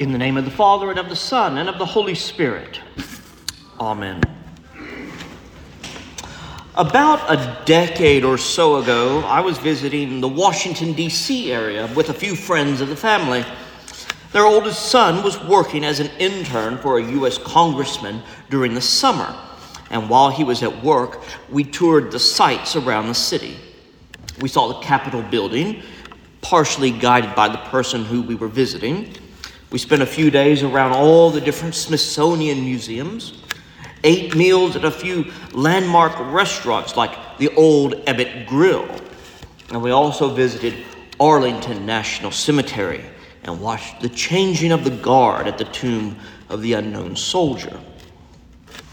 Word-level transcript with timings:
In 0.00 0.10
the 0.10 0.18
name 0.18 0.36
of 0.36 0.44
the 0.44 0.50
Father, 0.50 0.90
and 0.90 0.98
of 0.98 1.08
the 1.08 1.14
Son, 1.14 1.56
and 1.56 1.68
of 1.68 1.78
the 1.78 1.86
Holy 1.86 2.16
Spirit. 2.16 2.80
Amen. 3.78 4.20
About 6.74 7.20
a 7.30 7.62
decade 7.64 8.24
or 8.24 8.36
so 8.36 8.78
ago, 8.78 9.20
I 9.20 9.38
was 9.38 9.56
visiting 9.58 10.20
the 10.20 10.26
Washington, 10.26 10.94
D.C. 10.94 11.52
area 11.52 11.88
with 11.94 12.08
a 12.08 12.14
few 12.14 12.34
friends 12.34 12.80
of 12.80 12.88
the 12.88 12.96
family. 12.96 13.44
Their 14.32 14.44
oldest 14.44 14.86
son 14.86 15.22
was 15.22 15.40
working 15.44 15.84
as 15.84 16.00
an 16.00 16.10
intern 16.18 16.76
for 16.78 16.98
a 16.98 17.10
U.S. 17.12 17.38
congressman 17.38 18.20
during 18.50 18.74
the 18.74 18.80
summer, 18.80 19.32
and 19.90 20.10
while 20.10 20.30
he 20.30 20.42
was 20.42 20.64
at 20.64 20.82
work, 20.82 21.22
we 21.48 21.62
toured 21.62 22.10
the 22.10 22.18
sights 22.18 22.74
around 22.74 23.06
the 23.06 23.14
city. 23.14 23.56
We 24.40 24.48
saw 24.48 24.66
the 24.66 24.80
Capitol 24.80 25.22
building, 25.22 25.84
partially 26.40 26.90
guided 26.90 27.36
by 27.36 27.46
the 27.46 27.58
person 27.58 28.04
who 28.04 28.22
we 28.22 28.34
were 28.34 28.48
visiting. 28.48 29.14
We 29.74 29.78
spent 29.78 30.02
a 30.02 30.06
few 30.06 30.30
days 30.30 30.62
around 30.62 30.92
all 30.92 31.32
the 31.32 31.40
different 31.40 31.74
Smithsonian 31.74 32.64
museums 32.64 33.32
ate 34.04 34.36
meals 34.36 34.76
at 34.76 34.84
a 34.84 34.90
few 34.92 35.32
landmark 35.50 36.12
restaurants 36.32 36.96
like 36.96 37.38
the 37.38 37.52
Old 37.56 37.94
Ebbitt 38.06 38.46
Grill. 38.46 38.88
And 39.70 39.82
we 39.82 39.90
also 39.90 40.32
visited 40.32 40.84
Arlington 41.18 41.84
National 41.84 42.30
Cemetery 42.30 43.04
and 43.42 43.60
watched 43.60 44.00
the 44.00 44.08
changing 44.10 44.70
of 44.70 44.84
the 44.84 44.90
guard 44.90 45.48
at 45.48 45.58
the 45.58 45.64
tomb 45.64 46.20
of 46.50 46.62
the 46.62 46.74
unknown 46.74 47.16
soldier. 47.16 47.80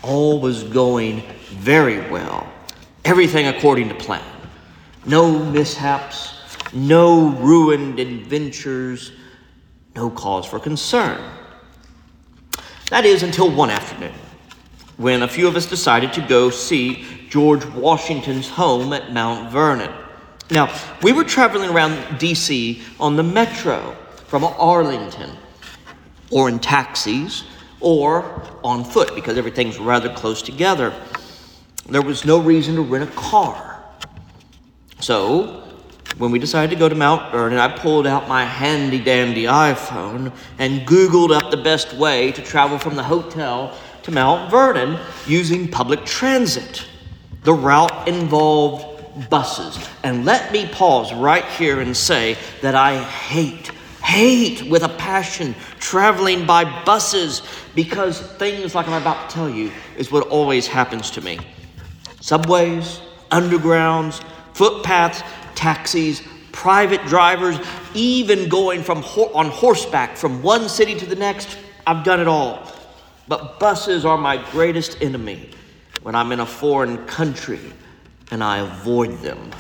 All 0.01 0.41
was 0.41 0.63
going 0.63 1.21
very 1.49 2.09
well, 2.09 2.51
everything 3.05 3.45
according 3.45 3.89
to 3.89 3.93
plan. 3.93 4.25
No 5.05 5.37
mishaps, 5.37 6.33
no 6.73 7.29
ruined 7.33 7.99
adventures, 7.99 9.11
no 9.95 10.09
cause 10.09 10.45
for 10.45 10.59
concern. 10.59 11.21
That 12.89 13.05
is 13.05 13.23
until 13.23 13.49
one 13.49 13.69
afternoon 13.69 14.13
when 14.97 15.23
a 15.23 15.27
few 15.27 15.47
of 15.47 15.55
us 15.55 15.65
decided 15.65 16.13
to 16.13 16.21
go 16.21 16.49
see 16.49 17.07
George 17.29 17.65
Washington's 17.65 18.47
home 18.47 18.93
at 18.93 19.11
Mount 19.11 19.51
Vernon. 19.51 19.91
Now, 20.51 20.71
we 21.01 21.11
were 21.11 21.23
traveling 21.23 21.71
around 21.71 22.19
D.C. 22.19 22.83
on 22.99 23.15
the 23.15 23.23
metro 23.23 23.95
from 24.27 24.43
Arlington, 24.43 25.37
or 26.29 26.49
in 26.49 26.59
taxis, 26.59 27.45
or 27.79 28.43
on 28.63 28.83
foot 28.83 29.15
because 29.15 29.37
everything's 29.37 29.79
rather 29.79 30.13
close 30.13 30.41
together. 30.41 30.93
There 31.89 32.01
was 32.01 32.25
no 32.25 32.39
reason 32.39 32.75
to 32.75 32.81
rent 32.81 33.09
a 33.09 33.13
car. 33.13 33.83
So, 34.99 35.63
when 36.21 36.29
we 36.29 36.37
decided 36.37 36.69
to 36.69 36.75
go 36.75 36.87
to 36.87 36.93
Mount 36.93 37.31
Vernon, 37.31 37.57
I 37.57 37.75
pulled 37.75 38.05
out 38.05 38.27
my 38.27 38.45
handy 38.45 39.03
dandy 39.03 39.45
iPhone 39.45 40.31
and 40.59 40.81
Googled 40.81 41.35
up 41.35 41.49
the 41.49 41.57
best 41.57 41.95
way 41.95 42.31
to 42.33 42.43
travel 42.43 42.77
from 42.77 42.95
the 42.95 43.01
hotel 43.01 43.75
to 44.03 44.11
Mount 44.11 44.51
Vernon 44.51 44.99
using 45.25 45.67
public 45.67 46.05
transit. 46.05 46.85
The 47.43 47.55
route 47.55 48.07
involved 48.07 49.31
buses. 49.31 49.83
And 50.03 50.23
let 50.23 50.51
me 50.51 50.67
pause 50.67 51.11
right 51.11 51.43
here 51.43 51.79
and 51.79 51.97
say 51.97 52.37
that 52.61 52.75
I 52.75 53.01
hate, 53.01 53.69
hate 54.03 54.69
with 54.69 54.83
a 54.83 54.89
passion 54.89 55.55
traveling 55.79 56.45
by 56.45 56.83
buses 56.83 57.41
because 57.73 58.21
things 58.33 58.75
like 58.75 58.87
I'm 58.87 59.01
about 59.01 59.27
to 59.27 59.33
tell 59.33 59.49
you 59.49 59.71
is 59.97 60.11
what 60.11 60.27
always 60.27 60.67
happens 60.67 61.09
to 61.11 61.21
me. 61.21 61.39
Subways, 62.19 63.01
undergrounds, 63.31 64.23
footpaths, 64.53 65.23
taxis, 65.55 66.21
private 66.51 67.03
drivers, 67.05 67.59
even 67.93 68.49
going 68.49 68.83
from 68.83 69.01
ho- 69.01 69.31
on 69.33 69.47
horseback 69.47 70.17
from 70.17 70.41
one 70.41 70.67
city 70.69 70.95
to 70.95 71.05
the 71.05 71.15
next. 71.15 71.57
I've 71.87 72.03
done 72.03 72.19
it 72.19 72.27
all. 72.27 72.71
But 73.27 73.59
buses 73.59 74.05
are 74.05 74.17
my 74.17 74.37
greatest 74.51 75.01
enemy 75.01 75.51
when 76.01 76.15
I'm 76.15 76.31
in 76.31 76.39
a 76.39 76.45
foreign 76.45 77.05
country 77.05 77.59
and 78.31 78.43
I 78.43 78.59
avoid 78.59 79.19
them. 79.19 79.51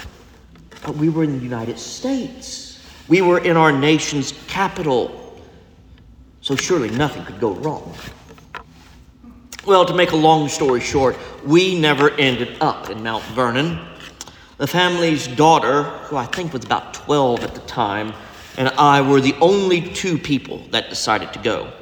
But 0.85 0.95
we 0.95 1.09
were 1.09 1.23
in 1.23 1.37
the 1.37 1.43
United 1.43 1.77
States, 1.77 2.79
we 3.07 3.21
were 3.21 3.39
in 3.39 3.57
our 3.57 3.71
nation's 3.71 4.33
capital. 4.47 5.17
So 6.41 6.55
surely 6.55 6.89
nothing 6.89 7.23
could 7.23 7.39
go 7.39 7.53
wrong. 7.53 7.93
Well, 9.65 9.85
to 9.85 9.93
make 9.93 10.11
a 10.11 10.15
long 10.15 10.49
story 10.49 10.79
short, 10.79 11.15
we 11.45 11.79
never 11.79 12.09
ended 12.11 12.57
up 12.61 12.89
in 12.89 13.03
Mount 13.03 13.23
Vernon. 13.25 13.79
The 14.61 14.67
family's 14.67 15.25
daughter, 15.25 15.81
who 15.81 16.17
I 16.17 16.27
think 16.27 16.53
was 16.53 16.63
about 16.63 16.93
12 16.93 17.43
at 17.43 17.55
the 17.55 17.61
time, 17.61 18.13
and 18.57 18.67
I 18.67 19.01
were 19.01 19.19
the 19.19 19.33
only 19.41 19.81
two 19.81 20.19
people 20.19 20.59
that 20.69 20.87
decided 20.87 21.33
to 21.33 21.39
go. 21.39 21.73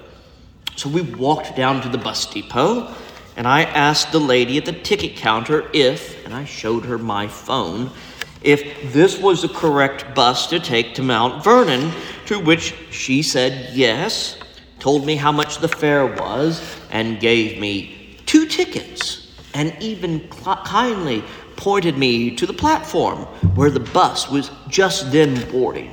So 0.78 0.88
we 0.88 1.02
walked 1.02 1.58
down 1.58 1.82
to 1.82 1.90
the 1.90 1.98
bus 1.98 2.26
depot, 2.28 2.96
and 3.36 3.46
I 3.46 3.64
asked 3.64 4.14
the 4.14 4.20
lady 4.22 4.58
at 4.58 4.64
the 4.64 4.72
ticket 4.72 5.18
counter 5.18 5.70
if, 5.74 6.26
and 6.26 6.34
I 6.34 6.46
showed 6.46 6.86
her 6.86 6.98
my 6.98 7.28
phone, 7.28 7.92
if 8.44 8.94
this 8.94 9.20
was 9.20 9.42
the 9.42 9.50
correct 9.50 10.16
bus 10.16 10.48
to 10.48 10.58
take 10.58 10.96
to 10.96 11.04
Mount 11.04 11.44
Vernon, 11.44 11.92
to 12.28 12.40
which 12.40 12.74
she 12.92 13.22
said 13.22 13.76
yes, 13.76 14.38
told 14.80 15.06
me 15.06 15.18
how 15.18 15.34
much 15.34 15.58
the 15.58 15.68
fare 15.68 16.08
was, 16.08 16.62
and 16.92 17.20
gave 17.20 17.60
me 17.60 18.16
two 18.26 18.46
tickets, 18.48 19.34
and 19.54 19.76
even 19.82 20.32
cl- 20.32 20.64
kindly 20.64 21.26
pointed 21.60 21.98
me 21.98 22.32
to 22.32 22.46
the 22.46 22.54
platform 22.54 23.20
where 23.54 23.70
the 23.70 23.82
bus 23.82 24.30
was 24.30 24.50
just 24.70 25.12
then 25.12 25.52
boarding. 25.52 25.92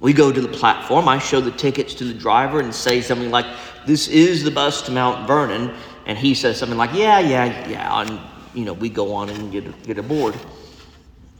We 0.00 0.12
go 0.12 0.32
to 0.32 0.40
the 0.40 0.48
platform. 0.48 1.06
I 1.08 1.20
show 1.20 1.40
the 1.40 1.52
tickets 1.52 1.94
to 1.94 2.04
the 2.04 2.12
driver 2.12 2.58
and 2.58 2.74
say 2.74 3.00
something 3.00 3.30
like, 3.30 3.46
This 3.86 4.08
is 4.08 4.42
the 4.42 4.50
bus 4.50 4.82
to 4.82 4.90
Mount 4.90 5.28
Vernon. 5.28 5.72
And 6.06 6.18
he 6.18 6.34
says 6.34 6.58
something 6.58 6.76
like, 6.76 6.92
Yeah, 6.92 7.20
yeah, 7.20 7.68
yeah. 7.68 8.00
And, 8.00 8.18
you 8.52 8.64
know, 8.64 8.72
we 8.72 8.88
go 8.88 9.14
on 9.14 9.30
and 9.30 9.52
get, 9.52 9.82
get 9.84 9.98
aboard. 9.98 10.34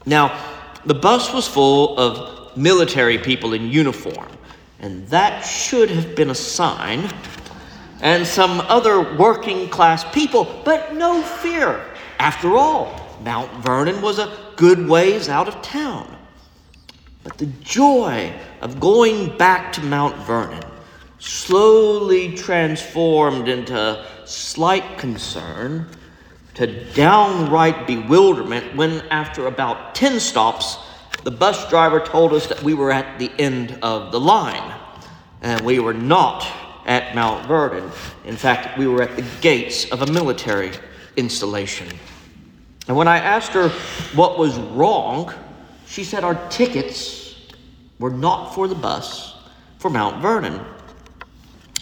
Now, 0.06 0.38
the 0.84 0.94
bus 0.94 1.32
was 1.34 1.48
full 1.48 1.98
of 1.98 2.56
military 2.56 3.18
people 3.18 3.52
in 3.52 3.68
uniform, 3.68 4.28
and 4.78 5.06
that 5.08 5.40
should 5.40 5.90
have 5.90 6.14
been 6.14 6.30
a 6.30 6.34
sign, 6.34 7.08
and 8.00 8.26
some 8.26 8.60
other 8.62 9.16
working 9.16 9.68
class 9.68 10.04
people, 10.12 10.62
but 10.64 10.94
no 10.94 11.22
fear. 11.22 11.84
After 12.22 12.56
all, 12.56 13.18
Mount 13.24 13.50
Vernon 13.64 14.00
was 14.00 14.20
a 14.20 14.32
good 14.54 14.88
ways 14.88 15.28
out 15.28 15.48
of 15.48 15.60
town. 15.60 16.06
But 17.24 17.36
the 17.36 17.46
joy 17.46 18.32
of 18.60 18.78
going 18.78 19.36
back 19.36 19.72
to 19.72 19.82
Mount 19.82 20.16
Vernon 20.18 20.62
slowly 21.18 22.36
transformed 22.36 23.48
into 23.48 24.06
slight 24.24 24.98
concern 24.98 25.88
to 26.54 26.84
downright 26.94 27.88
bewilderment 27.88 28.76
when, 28.76 29.00
after 29.08 29.48
about 29.48 29.96
10 29.96 30.20
stops, 30.20 30.78
the 31.24 31.30
bus 31.32 31.68
driver 31.68 31.98
told 31.98 32.34
us 32.34 32.46
that 32.46 32.62
we 32.62 32.72
were 32.72 32.92
at 32.92 33.18
the 33.18 33.32
end 33.40 33.76
of 33.82 34.12
the 34.12 34.20
line. 34.20 34.78
And 35.40 35.60
we 35.62 35.80
were 35.80 35.92
not 35.92 36.46
at 36.86 37.16
Mount 37.16 37.48
Vernon. 37.48 37.90
In 38.24 38.36
fact, 38.36 38.78
we 38.78 38.86
were 38.86 39.02
at 39.02 39.16
the 39.16 39.26
gates 39.40 39.90
of 39.90 40.02
a 40.02 40.12
military 40.12 40.70
installation. 41.16 41.88
And 42.88 42.96
when 42.96 43.08
I 43.08 43.18
asked 43.18 43.52
her 43.52 43.68
what 44.14 44.38
was 44.38 44.58
wrong, 44.58 45.32
she 45.86 46.04
said 46.04 46.24
our 46.24 46.48
tickets 46.48 47.36
were 47.98 48.10
not 48.10 48.54
for 48.54 48.66
the 48.66 48.74
bus 48.74 49.36
for 49.78 49.90
Mount 49.90 50.20
Vernon. 50.20 50.60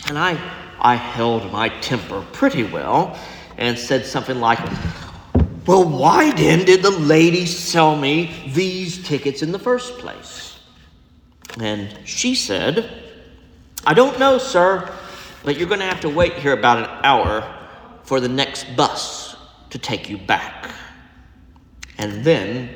And 0.09 0.19
I, 0.19 0.39
I 0.79 0.97
held 0.97 1.51
my 1.53 1.69
temper 1.81 2.25
pretty 2.33 2.65
well 2.65 3.19
and 3.57 3.79
said 3.79 4.05
something 4.05 4.41
like, 4.41 4.59
Well, 5.67 5.89
why 5.89 6.33
then 6.33 6.65
did 6.65 6.83
the 6.83 6.91
lady 6.91 7.47
sell 7.47 7.97
me 7.97 8.51
these 8.55 9.07
tickets 9.07 9.43
in 9.43 9.53
the 9.53 9.59
first 9.59 9.99
place? 9.99 10.59
And 11.59 11.97
she 12.05 12.35
said, 12.35 12.91
I 13.87 13.95
don't 13.95 14.19
know, 14.19 14.39
sir, 14.39 14.93
but 15.43 15.57
you're 15.57 15.69
going 15.69 15.81
to 15.81 15.87
have 15.87 16.01
to 16.01 16.09
wait 16.09 16.35
here 16.35 16.53
about 16.53 16.79
an 16.79 17.05
hour 17.05 17.57
for 18.03 18.21
the 18.21 18.29
next 18.29 18.77
bus 18.77 19.37
to 19.71 19.79
take 19.79 20.09
you 20.09 20.19
back. 20.19 20.71
And 22.01 22.25
then 22.25 22.71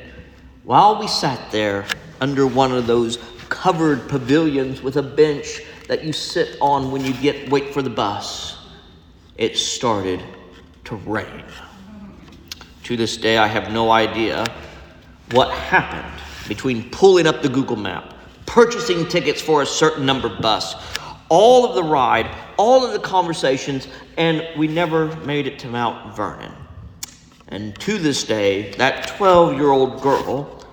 while 0.65 0.99
we 0.99 1.07
sat 1.07 1.51
there 1.51 1.87
under 2.21 2.45
one 2.45 2.71
of 2.71 2.85
those 2.85 3.17
covered 3.49 4.07
pavilions 4.07 4.83
with 4.83 4.97
a 4.97 5.01
bench 5.01 5.63
that 5.87 6.03
you 6.03 6.13
sit 6.13 6.57
on 6.61 6.91
when 6.91 7.03
you 7.03 7.11
get 7.15 7.49
wait 7.49 7.73
for 7.73 7.81
the 7.81 7.89
bus, 7.89 8.59
it 9.35 9.57
started 9.57 10.23
to 10.83 10.95
rain. 10.97 11.43
To 12.83 12.95
this 12.95 13.17
day, 13.17 13.39
I 13.39 13.47
have 13.47 13.71
no 13.71 13.89
idea 13.89 14.45
what 15.31 15.49
happened 15.51 16.21
between 16.47 16.91
pulling 16.91 17.25
up 17.25 17.41
the 17.41 17.49
Google 17.49 17.77
map, 17.77 18.13
purchasing 18.45 19.07
tickets 19.07 19.41
for 19.41 19.63
a 19.63 19.65
certain 19.65 20.05
number 20.05 20.29
bus, 20.29 20.75
all 21.29 21.65
of 21.65 21.73
the 21.73 21.83
ride, 21.83 22.29
all 22.57 22.85
of 22.85 22.93
the 22.93 22.99
conversations, 22.99 23.87
and 24.17 24.47
we 24.55 24.67
never 24.67 25.07
made 25.25 25.47
it 25.47 25.57
to 25.59 25.67
Mount 25.67 26.15
Vernon. 26.15 26.51
And 27.47 27.79
to 27.81 27.97
this 27.97 28.23
day, 28.23 28.71
that 28.77 29.07
12 29.07 29.55
year 29.55 29.69
old 29.69 30.01
girl, 30.01 30.63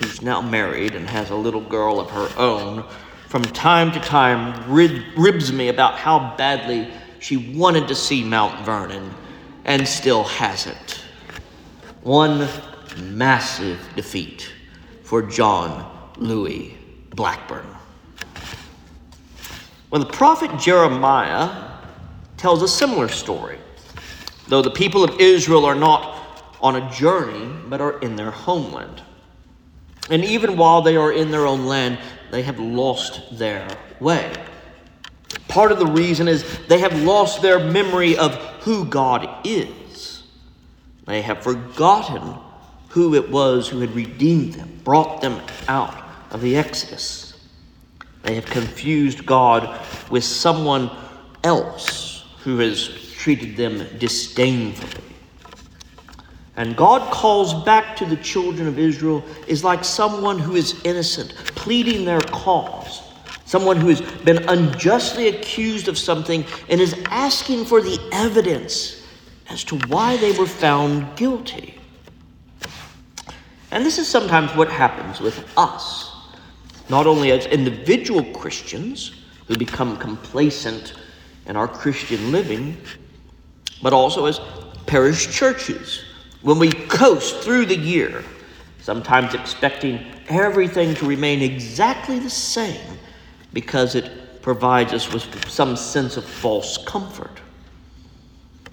who's 0.00 0.22
now 0.22 0.40
married 0.40 0.94
and 0.94 1.08
has 1.08 1.30
a 1.30 1.36
little 1.36 1.60
girl 1.60 2.00
of 2.00 2.10
her 2.10 2.28
own, 2.36 2.84
from 3.28 3.42
time 3.42 3.92
to 3.92 4.00
time 4.00 4.72
rib- 4.72 5.02
ribs 5.16 5.52
me 5.52 5.68
about 5.68 5.98
how 5.98 6.36
badly 6.36 6.92
she 7.18 7.36
wanted 7.36 7.88
to 7.88 7.94
see 7.94 8.22
Mount 8.22 8.64
Vernon 8.64 9.10
and 9.64 9.86
still 9.86 10.24
hasn't. 10.24 11.00
One 12.02 12.48
massive 12.98 13.80
defeat 13.96 14.52
for 15.02 15.22
John 15.22 16.12
Louis 16.16 16.76
Blackburn. 17.14 17.66
Well, 19.90 20.02
the 20.02 20.12
prophet 20.12 20.58
Jeremiah 20.58 21.70
tells 22.36 22.62
a 22.62 22.68
similar 22.68 23.08
story, 23.08 23.58
though 24.48 24.62
the 24.62 24.70
people 24.70 25.04
of 25.04 25.20
Israel 25.20 25.64
are 25.64 25.74
not 25.74 26.15
on 26.66 26.74
a 26.74 26.90
journey, 26.90 27.48
but 27.68 27.80
are 27.80 28.00
in 28.00 28.16
their 28.16 28.32
homeland. 28.32 29.00
And 30.10 30.24
even 30.24 30.56
while 30.56 30.82
they 30.82 30.96
are 30.96 31.12
in 31.12 31.30
their 31.30 31.46
own 31.46 31.66
land, 31.66 32.00
they 32.32 32.42
have 32.42 32.58
lost 32.58 33.38
their 33.38 33.68
way. 34.00 34.32
Part 35.46 35.70
of 35.70 35.78
the 35.78 35.86
reason 35.86 36.26
is 36.26 36.44
they 36.66 36.80
have 36.80 37.02
lost 37.02 37.40
their 37.40 37.60
memory 37.60 38.18
of 38.18 38.34
who 38.62 38.84
God 38.84 39.46
is. 39.46 40.24
They 41.06 41.22
have 41.22 41.44
forgotten 41.44 42.34
who 42.88 43.14
it 43.14 43.30
was 43.30 43.68
who 43.68 43.78
had 43.78 43.94
redeemed 43.94 44.54
them, 44.54 44.80
brought 44.82 45.20
them 45.20 45.40
out 45.68 45.96
of 46.32 46.40
the 46.40 46.56
Exodus. 46.56 47.38
They 48.24 48.34
have 48.34 48.46
confused 48.46 49.24
God 49.24 49.80
with 50.10 50.24
someone 50.24 50.90
else 51.44 52.24
who 52.42 52.58
has 52.58 52.88
treated 53.12 53.56
them 53.56 53.86
disdainfully. 53.98 55.15
And 56.56 56.74
God 56.74 57.12
calls 57.12 57.52
back 57.64 57.96
to 57.96 58.06
the 58.06 58.16
children 58.16 58.66
of 58.66 58.78
Israel 58.78 59.22
is 59.46 59.62
like 59.62 59.84
someone 59.84 60.38
who 60.38 60.56
is 60.56 60.80
innocent, 60.84 61.34
pleading 61.54 62.04
their 62.06 62.22
cause. 62.22 63.02
Someone 63.44 63.76
who 63.76 63.88
has 63.88 64.00
been 64.00 64.48
unjustly 64.48 65.28
accused 65.28 65.86
of 65.86 65.98
something 65.98 66.44
and 66.68 66.80
is 66.80 66.98
asking 67.06 67.66
for 67.66 67.80
the 67.80 68.00
evidence 68.10 69.06
as 69.50 69.62
to 69.64 69.78
why 69.86 70.16
they 70.16 70.32
were 70.32 70.46
found 70.46 71.14
guilty. 71.16 71.78
And 73.70 73.84
this 73.84 73.98
is 73.98 74.08
sometimes 74.08 74.54
what 74.56 74.70
happens 74.70 75.20
with 75.20 75.46
us, 75.58 76.10
not 76.88 77.06
only 77.06 77.32
as 77.32 77.46
individual 77.46 78.24
Christians 78.32 79.14
who 79.46 79.56
become 79.56 79.98
complacent 79.98 80.94
in 81.44 81.54
our 81.54 81.68
Christian 81.68 82.32
living, 82.32 82.78
but 83.82 83.92
also 83.92 84.24
as 84.24 84.40
parish 84.86 85.32
churches 85.32 86.05
when 86.46 86.60
we 86.60 86.70
coast 86.70 87.42
through 87.42 87.66
the 87.66 87.76
year, 87.76 88.22
sometimes 88.80 89.34
expecting 89.34 90.06
everything 90.28 90.94
to 90.94 91.04
remain 91.04 91.42
exactly 91.42 92.20
the 92.20 92.30
same 92.30 92.98
because 93.52 93.96
it 93.96 94.40
provides 94.42 94.92
us 94.92 95.12
with 95.12 95.48
some 95.48 95.74
sense 95.74 96.16
of 96.16 96.24
false 96.24 96.78
comfort. 96.86 97.40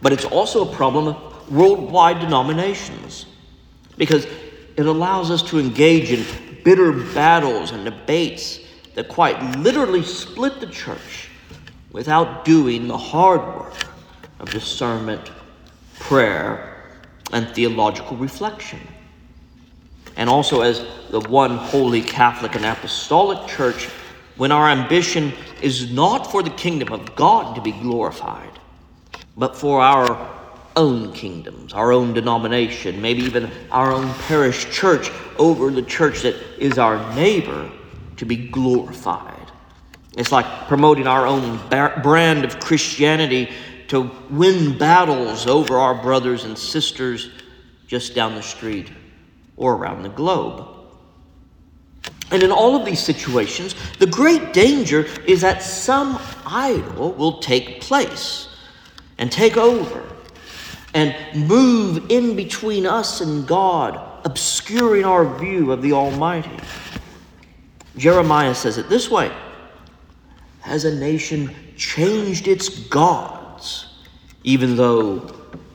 But 0.03 0.13
it's 0.13 0.23
also 0.23 0.71
a 0.71 0.75
problem 0.75 1.07
of 1.07 1.51
worldwide 1.51 2.19
denominations 2.19 3.25
because 3.97 4.27
it 4.77 4.85
allows 4.85 5.31
us 5.31 5.41
to 5.49 5.57
engage 5.57 6.11
in 6.11 6.23
bitter 6.63 6.91
battles 6.91 7.71
and 7.71 7.83
debates 7.85 8.59
that 8.93 9.07
quite 9.07 9.57
literally 9.57 10.03
split 10.03 10.59
the 10.59 10.67
church 10.67 11.29
without 11.91 12.45
doing 12.45 12.87
the 12.87 12.97
hard 12.99 13.41
work 13.41 13.73
of 14.39 14.51
discernment, 14.51 15.31
prayer, 15.97 16.72
and 17.33 17.49
theological 17.49 18.15
reflection. 18.17 18.79
And 20.15 20.29
also, 20.29 20.61
as 20.61 20.85
the 21.09 21.19
one 21.19 21.57
holy 21.57 22.01
Catholic 22.01 22.55
and 22.55 22.65
Apostolic 22.65 23.47
Church, 23.47 23.89
when 24.37 24.51
our 24.51 24.69
ambition 24.69 25.33
is 25.61 25.91
not 25.91 26.31
for 26.31 26.43
the 26.43 26.49
kingdom 26.51 26.93
of 26.93 27.15
God 27.15 27.55
to 27.55 27.61
be 27.61 27.71
glorified, 27.71 28.59
but 29.35 29.55
for 29.55 29.81
our 29.81 30.29
own 30.75 31.13
kingdoms, 31.13 31.73
our 31.73 31.91
own 31.91 32.13
denomination, 32.13 33.01
maybe 33.01 33.23
even 33.23 33.49
our 33.71 33.91
own 33.91 34.11
parish 34.27 34.69
church 34.71 35.11
over 35.37 35.71
the 35.71 35.81
church 35.81 36.21
that 36.21 36.35
is 36.57 36.77
our 36.77 37.13
neighbor 37.15 37.69
to 38.17 38.25
be 38.25 38.35
glorified. 38.35 39.51
It's 40.15 40.31
like 40.31 40.45
promoting 40.67 41.07
our 41.07 41.25
own 41.25 41.59
brand 41.69 42.45
of 42.45 42.59
Christianity 42.59 43.49
to 43.93 44.09
win 44.31 44.75
battles 44.75 45.45
over 45.45 45.77
our 45.77 45.93
brothers 45.93 46.45
and 46.45 46.57
sisters 46.57 47.29
just 47.85 48.15
down 48.15 48.33
the 48.33 48.41
street 48.41 48.91
or 49.55 49.75
around 49.75 50.01
the 50.01 50.09
globe. 50.09 50.67
And 52.31 52.41
in 52.41 52.51
all 52.51 52.75
of 52.75 52.87
these 52.87 52.99
situations, 52.99 53.75
the 53.99 54.07
great 54.07 54.51
danger 54.51 55.05
is 55.27 55.41
that 55.41 55.61
some 55.61 56.19
idol 56.43 57.11
will 57.11 57.37
take 57.37 57.81
place 57.81 58.49
and 59.19 59.31
take 59.31 59.57
over 59.57 60.03
and 60.95 61.15
move 61.47 62.09
in 62.09 62.35
between 62.35 62.87
us 62.87 63.21
and 63.21 63.47
God, 63.47 64.25
obscuring 64.25 65.05
our 65.05 65.37
view 65.37 65.71
of 65.71 65.83
the 65.83 65.93
Almighty. 65.93 66.57
Jeremiah 67.95 68.55
says 68.55 68.79
it 68.79 68.89
this 68.89 69.11
way 69.11 69.31
Has 70.61 70.83
a 70.85 70.95
nation 70.95 71.53
changed 71.77 72.47
its 72.47 72.69
God? 72.69 73.42
Gods, 73.53 73.87
even 74.43 74.75
though 74.75 75.19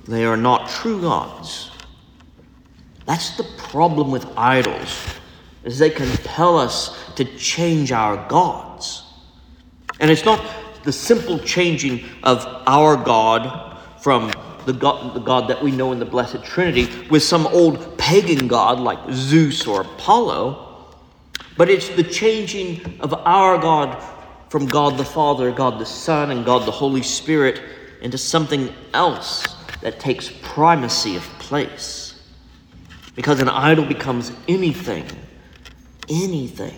they 0.06 0.24
are 0.24 0.36
not 0.36 0.68
true 0.68 1.00
gods. 1.00 1.70
That's 3.06 3.36
the 3.36 3.44
problem 3.56 4.10
with 4.10 4.26
idols, 4.36 5.06
is 5.64 5.78
they 5.78 5.90
compel 5.90 6.58
us 6.58 7.12
to 7.14 7.24
change 7.24 7.92
our 7.92 8.16
gods. 8.28 9.04
And 10.00 10.10
it's 10.10 10.24
not 10.24 10.44
the 10.84 10.92
simple 10.92 11.38
changing 11.38 12.04
of 12.22 12.44
our 12.66 12.96
God 12.96 13.78
from 14.00 14.32
the 14.66 14.72
God, 14.72 15.14
the 15.14 15.20
God 15.20 15.48
that 15.48 15.62
we 15.62 15.70
know 15.70 15.92
in 15.92 15.98
the 15.98 16.04
Blessed 16.04 16.42
Trinity 16.44 17.08
with 17.08 17.22
some 17.22 17.46
old 17.46 17.96
pagan 17.96 18.48
God 18.48 18.78
like 18.78 18.98
Zeus 19.10 19.66
or 19.66 19.82
Apollo, 19.82 20.64
but 21.56 21.70
it's 21.70 21.88
the 21.88 22.04
changing 22.04 23.00
of 23.00 23.14
our 23.14 23.58
God 23.58 24.02
from 24.48 24.66
God 24.66 24.96
the 24.96 25.04
Father, 25.04 25.52
God 25.52 25.78
the 25.78 25.86
Son, 25.86 26.30
and 26.30 26.44
God 26.44 26.66
the 26.66 26.72
Holy 26.72 27.02
Spirit 27.02 27.60
into 28.00 28.18
something 28.18 28.72
else 28.94 29.44
that 29.82 30.00
takes 30.00 30.32
primacy 30.42 31.16
of 31.16 31.22
place. 31.38 32.22
Because 33.14 33.40
an 33.40 33.48
idol 33.48 33.84
becomes 33.84 34.32
anything, 34.46 35.04
anything 36.08 36.76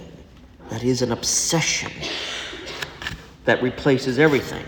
that 0.71 0.83
is 0.83 1.03
an 1.03 1.13
obsession 1.13 1.93
that 3.45 3.63
replaces 3.63 4.19
everything 4.19 4.65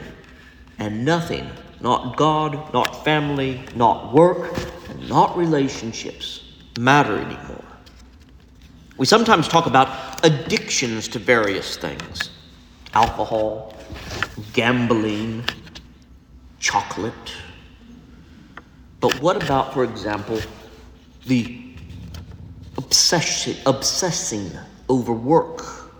and 0.78 1.04
nothing, 1.04 1.48
not 1.80 2.16
God, 2.16 2.72
not 2.72 3.04
family, 3.04 3.64
not 3.74 4.12
work, 4.12 4.52
and 4.90 5.08
not 5.08 5.36
relationships, 5.36 6.44
matter 6.78 7.16
anymore. 7.16 7.64
We 8.98 9.06
sometimes 9.06 9.48
talk 9.48 9.66
about 9.66 10.24
addictions 10.24 11.08
to 11.08 11.18
various 11.18 11.76
things 11.76 12.31
alcohol, 12.94 13.74
gambling, 14.52 15.44
chocolate. 16.58 17.12
But 19.00 19.20
what 19.20 19.42
about, 19.42 19.74
for 19.74 19.84
example, 19.84 20.40
the 21.26 21.62
obsession, 22.76 23.56
obsessing 23.66 24.50
over 24.88 25.12
work? 25.12 25.90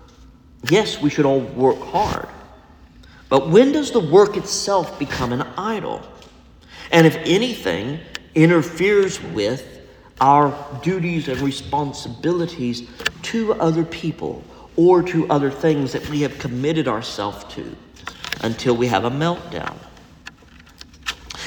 Yes, 0.69 1.01
we 1.01 1.11
should 1.11 1.27
all 1.27 1.41
work 1.41 1.79
hard. 1.81 2.29
But 3.29 3.49
when 3.49 3.73
does 3.73 3.91
the 3.91 4.01
work 4.01 4.37
itself 4.37 4.99
become 4.99 5.33
an 5.33 5.43
idol? 5.57 6.03
And 6.93 7.07
if 7.07 7.17
anything 7.25 7.99
interferes 8.35 9.21
with 9.23 9.81
our 10.21 10.55
duties 10.83 11.29
and 11.29 11.41
responsibilities 11.41 12.89
to 13.23 13.55
other 13.55 13.85
people 13.85 14.45
or 14.77 15.03
to 15.03 15.29
other 15.29 15.51
things 15.51 15.93
that 15.93 16.09
we 16.09 16.21
have 16.23 16.39
committed 16.39 16.89
ourselves 16.89 17.45
to 17.55 17.77
until 18.43 18.77
we 18.77 18.87
have 18.87 19.05
a 19.05 19.11
meltdown. 19.11 19.77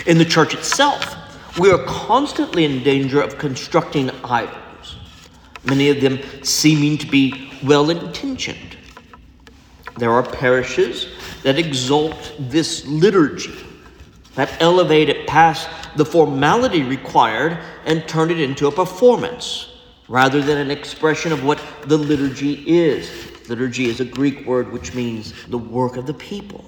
In 0.06 0.18
the 0.18 0.26
church 0.26 0.54
itself, 0.54 1.16
we 1.58 1.72
are 1.72 1.84
constantly 1.86 2.66
in 2.66 2.84
danger 2.84 3.22
of 3.22 3.38
constructing 3.38 4.10
idols, 4.24 4.98
many 5.64 5.90
of 5.90 6.02
them 6.02 6.20
seeming 6.44 6.98
to 6.98 7.08
be 7.08 7.52
well 7.64 7.90
intentioned. 7.90 8.78
There 9.98 10.12
are 10.12 10.24
parishes 10.24 11.08
that 11.44 11.58
exalt 11.58 12.34
this 12.38 12.86
liturgy, 12.86 13.56
that 14.36 14.56
elevate 14.62 15.10
it 15.10 15.28
past 15.28 15.70
the 15.96 16.06
formality 16.06 16.84
required 16.84 17.58
and 17.86 18.08
turn 18.08 18.30
it 18.30 18.40
into 18.40 18.68
a 18.68 18.72
performance 18.72 19.75
rather 20.08 20.42
than 20.42 20.58
an 20.58 20.72
expression 20.72 21.32
of 21.32 21.44
what 21.44 21.62
the 21.84 21.98
liturgy 21.98 22.64
is. 22.68 23.10
Liturgy 23.50 23.86
is 23.86 24.00
a 24.00 24.06
Greek 24.06 24.46
word 24.46 24.72
which 24.72 24.94
means 24.94 25.34
the 25.48 25.58
work 25.58 25.98
of 25.98 26.06
the 26.06 26.14
people. 26.14 26.66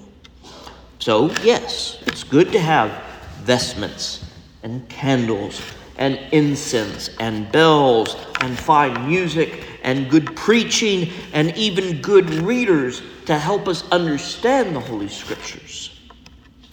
So, 0.98 1.30
yes, 1.42 2.02
it's 2.06 2.24
good 2.24 2.52
to 2.52 2.60
have 2.60 3.02
vestments 3.42 4.24
and 4.62 4.88
candles 4.88 5.60
and 5.96 6.18
incense 6.32 7.10
and 7.18 7.50
bells 7.50 8.16
and 8.40 8.58
fine 8.58 9.08
music 9.08 9.64
and 9.82 10.10
good 10.10 10.34
preaching 10.36 11.10
and 11.32 11.56
even 11.56 12.00
good 12.00 12.30
readers 12.30 13.02
to 13.26 13.38
help 13.38 13.68
us 13.68 13.88
understand 13.90 14.74
the 14.74 14.80
Holy 14.80 15.08
Scriptures. 15.08 15.98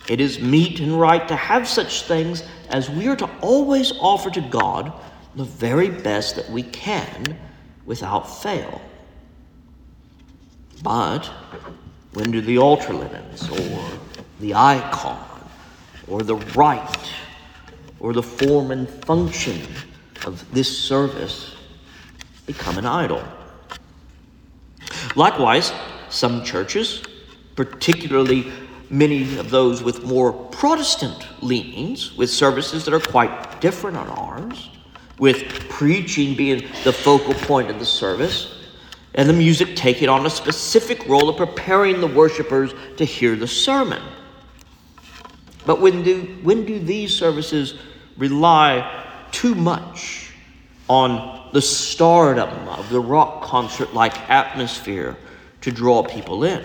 It 0.08 0.22
is 0.22 0.40
meet 0.40 0.80
and 0.80 1.00
right 1.00 1.28
to 1.28 1.36
have 1.36 1.68
such 1.68 2.04
things 2.04 2.44
as 2.70 2.90
we 2.90 3.08
are 3.08 3.16
to 3.16 3.30
always 3.42 3.94
offer 4.00 4.30
to 4.32 4.42
God 4.42 4.94
the 5.36 5.44
very 5.44 5.90
best 5.90 6.36
that 6.38 6.50
we 6.50 6.64
can 6.64 7.38
without 7.86 8.24
fail. 8.24 8.82
But 10.82 11.26
when 12.14 12.32
do 12.32 12.42
the 12.42 12.58
altar 12.58 12.94
linens 12.94 13.50
or 13.50 13.90
the 14.40 14.54
icon 14.54 15.24
or 16.08 16.22
the 16.24 16.36
rite 16.36 17.10
or 18.00 18.14
the 18.14 18.24
form 18.24 18.72
and 18.72 18.90
function 19.06 19.62
of 20.26 20.50
this 20.54 20.78
service 20.78 21.56
become 22.46 22.78
an 22.78 22.86
idol? 22.86 23.24
Likewise, 25.16 25.74
some 26.10 26.44
churches, 26.44 27.04
particularly 27.56 28.52
many 28.90 29.38
of 29.38 29.50
those 29.50 29.82
with 29.84 30.04
more 30.04 30.32
Protestant 30.32 31.28
leanings, 31.42 32.16
with 32.16 32.30
services 32.30 32.86
that 32.86 32.94
are 32.94 33.00
quite 33.00 33.60
different 33.60 33.98
on 33.98 34.08
ours, 34.08 34.70
with 35.18 35.70
preaching 35.70 36.36
being 36.36 36.68
the 36.84 36.92
focal 36.92 37.34
point 37.34 37.70
of 37.70 37.80
the 37.80 37.86
service, 37.86 38.52
and 39.14 39.30
the 39.30 39.34
music 39.34 39.76
taking 39.76 40.10
on 40.10 40.26
a 40.26 40.30
specific 40.30 41.08
role 41.08 41.30
of 41.30 41.38
preparing 41.38 42.02
the 42.02 42.08
worshipers 42.08 42.74
to 42.98 43.06
hear 43.06 43.36
the 43.36 43.48
sermon. 43.48 44.02
But 45.66 45.82
when 45.82 46.04
do, 46.04 46.22
when 46.44 46.66
do 46.66 46.80
these 46.80 47.16
services 47.16 47.76
rely 48.18 49.04
too 49.32 49.56
much 49.56 50.32
on 50.88 51.50
the 51.54 51.62
stardom 51.62 52.68
of 52.68 52.90
the 52.90 53.00
rock 53.00 53.42
concert 53.42 53.94
like 53.94 54.30
atmosphere 54.30 55.18
to 55.62 55.72
draw 55.72 56.04
people 56.04 56.44
in? 56.44 56.64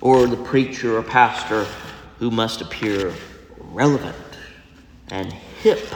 Or 0.00 0.26
the 0.26 0.36
preacher 0.36 0.96
or 0.96 1.02
pastor 1.02 1.66
who 2.18 2.30
must 2.30 2.60
appear 2.60 3.12
relevant 3.58 4.16
and 5.10 5.32
hip 5.32 5.86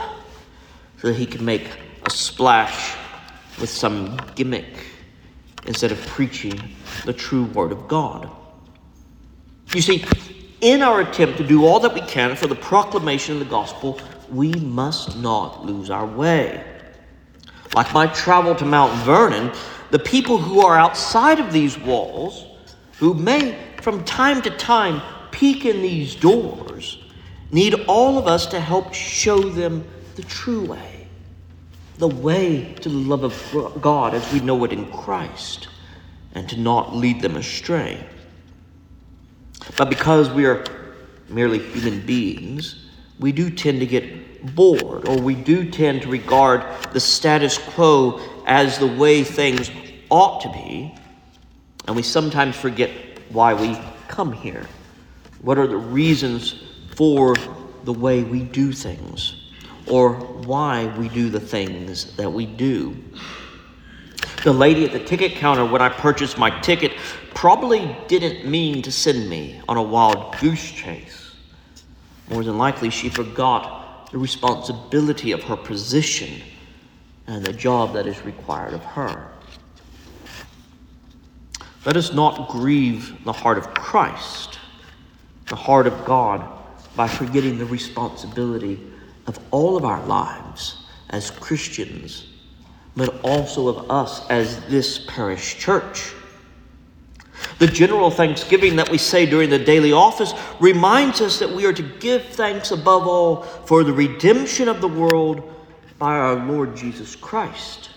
so 1.01 1.07
that 1.07 1.15
he 1.15 1.25
can 1.25 1.43
make 1.43 1.67
a 2.05 2.09
splash 2.11 2.95
with 3.59 3.69
some 3.69 4.17
gimmick 4.35 4.85
instead 5.65 5.91
of 5.91 5.99
preaching 6.07 6.59
the 7.05 7.13
true 7.13 7.45
Word 7.45 7.71
of 7.71 7.87
God. 7.87 8.29
You 9.73 9.81
see, 9.81 10.05
in 10.61 10.83
our 10.83 11.01
attempt 11.01 11.37
to 11.37 11.47
do 11.47 11.65
all 11.65 11.79
that 11.79 11.93
we 11.93 12.01
can 12.01 12.35
for 12.35 12.45
the 12.45 12.55
proclamation 12.55 13.33
of 13.33 13.39
the 13.39 13.45
gospel, 13.45 13.99
we 14.29 14.53
must 14.53 15.17
not 15.17 15.65
lose 15.65 15.89
our 15.89 16.05
way. 16.05 16.63
Like 17.73 17.91
my 17.93 18.07
travel 18.07 18.53
to 18.55 18.65
Mount 18.65 18.93
Vernon, 19.03 19.51
the 19.89 19.99
people 19.99 20.37
who 20.37 20.61
are 20.61 20.77
outside 20.77 21.39
of 21.39 21.51
these 21.51 21.79
walls, 21.79 22.45
who 22.97 23.15
may 23.15 23.57
from 23.81 24.03
time 24.05 24.41
to 24.43 24.51
time 24.51 25.01
peek 25.31 25.65
in 25.65 25.81
these 25.81 26.13
doors, 26.13 26.99
need 27.51 27.73
all 27.87 28.19
of 28.19 28.27
us 28.27 28.45
to 28.47 28.59
help 28.59 28.93
show 28.93 29.39
them 29.39 29.83
the 30.15 30.23
true 30.23 30.65
way, 30.65 31.07
the 31.97 32.07
way 32.07 32.73
to 32.81 32.89
the 32.89 32.97
love 32.97 33.23
of 33.23 33.81
God 33.81 34.13
as 34.13 34.31
we 34.33 34.39
know 34.39 34.63
it 34.63 34.73
in 34.73 34.91
Christ, 34.91 35.67
and 36.33 36.47
to 36.49 36.57
not 36.57 36.95
lead 36.95 37.21
them 37.21 37.35
astray. 37.35 38.05
But 39.77 39.89
because 39.89 40.29
we 40.29 40.45
are 40.45 40.63
merely 41.29 41.59
human 41.59 42.05
beings, 42.05 42.87
we 43.19 43.31
do 43.31 43.49
tend 43.49 43.79
to 43.79 43.85
get 43.85 44.55
bored, 44.55 45.07
or 45.07 45.17
we 45.17 45.35
do 45.35 45.69
tend 45.69 46.01
to 46.03 46.09
regard 46.09 46.63
the 46.93 46.99
status 46.99 47.57
quo 47.57 48.19
as 48.45 48.79
the 48.79 48.87
way 48.87 49.23
things 49.23 49.69
ought 50.09 50.41
to 50.41 50.49
be, 50.49 50.93
and 51.87 51.95
we 51.95 52.03
sometimes 52.03 52.55
forget 52.55 52.91
why 53.29 53.53
we 53.53 53.77
come 54.07 54.33
here. 54.33 54.65
What 55.41 55.57
are 55.57 55.67
the 55.67 55.77
reasons 55.77 56.63
for 56.95 57.35
the 57.83 57.93
way 57.93 58.23
we 58.23 58.41
do 58.41 58.71
things? 58.71 59.40
Or 59.87 60.13
why 60.13 60.85
we 60.97 61.09
do 61.09 61.29
the 61.29 61.39
things 61.39 62.15
that 62.15 62.29
we 62.29 62.45
do. 62.45 62.95
The 64.43 64.53
lady 64.53 64.85
at 64.85 64.91
the 64.91 64.99
ticket 64.99 65.33
counter, 65.33 65.65
when 65.65 65.81
I 65.81 65.89
purchased 65.89 66.37
my 66.37 66.49
ticket, 66.61 66.93
probably 67.33 67.95
didn't 68.07 68.49
mean 68.49 68.81
to 68.81 68.91
send 68.91 69.29
me 69.29 69.61
on 69.69 69.77
a 69.77 69.83
wild 69.83 70.37
goose 70.39 70.71
chase. 70.71 71.35
More 72.29 72.43
than 72.43 72.57
likely, 72.57 72.89
she 72.89 73.09
forgot 73.09 74.09
the 74.11 74.17
responsibility 74.17 75.31
of 75.31 75.43
her 75.43 75.55
position 75.55 76.41
and 77.27 77.45
the 77.45 77.53
job 77.53 77.93
that 77.93 78.07
is 78.07 78.23
required 78.25 78.73
of 78.73 78.83
her. 78.83 79.31
Let 81.85 81.97
us 81.97 82.13
not 82.13 82.49
grieve 82.49 83.23
the 83.23 83.31
heart 83.31 83.57
of 83.57 83.73
Christ, 83.73 84.59
the 85.47 85.55
heart 85.55 85.87
of 85.87 86.05
God, 86.05 86.47
by 86.95 87.07
forgetting 87.07 87.57
the 87.57 87.65
responsibility 87.65 88.79
of 89.27 89.39
all 89.51 89.77
of 89.77 89.85
our 89.85 90.05
lives 90.05 90.77
as 91.09 91.31
Christians, 91.31 92.27
but 92.95 93.21
also 93.23 93.67
of 93.67 93.91
us 93.91 94.27
as 94.29 94.63
this 94.65 95.05
parish 95.07 95.57
church. 95.57 96.13
The 97.59 97.67
general 97.67 98.11
thanksgiving 98.11 98.75
that 98.77 98.89
we 98.89 98.97
say 98.97 99.25
during 99.25 99.49
the 99.49 99.59
daily 99.59 99.91
office 99.91 100.33
reminds 100.59 101.21
us 101.21 101.39
that 101.39 101.49
we 101.49 101.65
are 101.65 101.73
to 101.73 101.83
give 101.99 102.25
thanks 102.25 102.71
above 102.71 103.07
all 103.07 103.43
for 103.43 103.83
the 103.83 103.93
redemption 103.93 104.67
of 104.67 104.81
the 104.81 104.87
world 104.87 105.53
by 105.97 106.15
our 106.15 106.35
Lord 106.35 106.75
Jesus 106.75 107.15
Christ. 107.15 107.91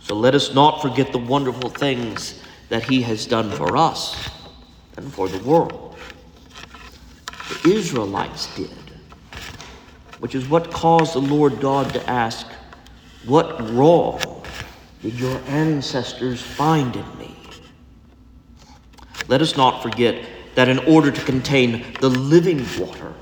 So 0.00 0.14
let 0.14 0.34
us 0.34 0.54
not 0.54 0.82
forget 0.82 1.12
the 1.12 1.18
wonderful 1.18 1.70
things 1.70 2.42
that 2.68 2.82
He 2.82 3.00
has 3.02 3.26
done 3.26 3.50
for 3.50 3.76
us 3.76 4.28
and 4.96 5.12
for 5.12 5.28
the 5.28 5.38
world. 5.38 5.96
The 7.62 7.70
Israelites 7.70 8.54
did 8.54 8.70
which 10.24 10.34
is 10.34 10.48
what 10.48 10.70
caused 10.70 11.12
the 11.12 11.20
Lord 11.20 11.60
God 11.60 11.92
to 11.92 12.08
ask, 12.08 12.46
What 13.26 13.60
wrong 13.72 14.42
did 15.02 15.20
your 15.20 15.38
ancestors 15.48 16.40
find 16.40 16.96
in 16.96 17.18
me? 17.18 17.36
Let 19.28 19.42
us 19.42 19.58
not 19.58 19.82
forget 19.82 20.24
that 20.54 20.70
in 20.70 20.78
order 20.78 21.10
to 21.10 21.24
contain 21.26 21.84
the 22.00 22.08
living 22.08 22.64
water, 22.80 23.12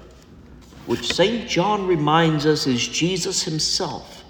which 0.87 1.13
St. 1.13 1.49
John 1.49 1.89
reminds 1.89 2.47
us 2.47 2.69
is 2.69 2.87
Jesus 2.87 3.43
himself, 3.43 4.23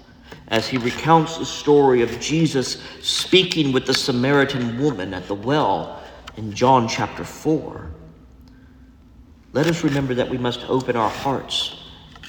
as 0.47 0.67
he 0.67 0.79
recounts 0.79 1.37
the 1.37 1.45
story 1.45 2.01
of 2.01 2.19
Jesus 2.19 2.81
speaking 3.03 3.71
with 3.71 3.85
the 3.85 3.93
Samaritan 3.93 4.81
woman 4.81 5.13
at 5.13 5.27
the 5.27 5.35
well 5.35 6.01
in 6.37 6.51
John 6.51 6.87
chapter 6.87 7.23
4. 7.23 7.91
Let 9.51 9.67
us 9.67 9.83
remember 9.83 10.15
that 10.15 10.27
we 10.27 10.39
must 10.39 10.67
open 10.67 10.95
our 10.95 11.11
hearts 11.11 11.82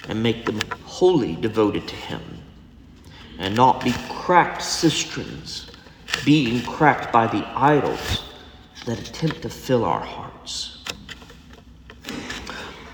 and 0.08 0.22
make 0.22 0.44
them 0.44 0.60
wholly 0.84 1.36
devoted 1.36 1.88
to 1.88 1.94
Him, 1.94 2.22
and 3.38 3.54
not 3.56 3.82
be 3.82 3.94
cracked 4.08 4.62
cisterns, 4.62 5.70
being 6.24 6.62
cracked 6.62 7.12
by 7.12 7.26
the 7.26 7.46
idols 7.56 8.22
that 8.86 8.98
attempt 9.00 9.42
to 9.42 9.48
fill 9.48 9.84
our 9.84 10.00
hearts. 10.00 10.84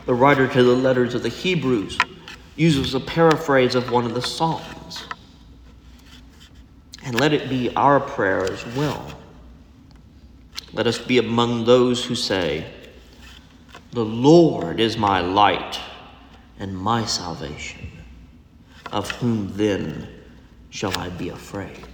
The 0.07 0.15
writer 0.15 0.49
to 0.49 0.63
the 0.63 0.75
letters 0.75 1.15
of 1.15 1.23
the 1.23 1.29
Hebrews 1.29 1.99
uses 2.57 2.95
a 2.95 3.01
paraphrase 3.01 3.75
of 3.75 3.91
one 3.91 4.05
of 4.05 4.15
the 4.15 4.23
Psalms. 4.23 5.05
And 7.05 7.19
let 7.19 7.33
it 7.33 7.49
be 7.49 7.75
our 7.75 8.01
prayer 8.01 8.45
as 8.45 8.65
well. 8.77 9.15
Let 10.73 10.87
us 10.87 10.99
be 10.99 11.19
among 11.19 11.65
those 11.65 12.05
who 12.05 12.15
say, 12.15 12.71
The 13.93 14.05
Lord 14.05 14.79
is 14.79 14.97
my 14.97 15.21
light 15.21 15.81
and 16.61 16.77
my 16.77 17.05
salvation. 17.05 17.91
Of 18.93 19.11
whom 19.13 19.57
then 19.57 20.07
shall 20.69 20.97
I 20.97 21.09
be 21.09 21.31
afraid? 21.31 21.87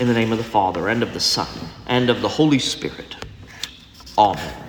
In 0.00 0.08
the 0.08 0.14
name 0.14 0.32
of 0.32 0.38
the 0.38 0.44
Father, 0.44 0.88
and 0.88 1.02
of 1.02 1.12
the 1.12 1.20
Son, 1.20 1.48
and 1.86 2.10
of 2.10 2.22
the 2.22 2.28
Holy 2.28 2.58
Spirit. 2.58 3.16
Amen. 4.18 4.63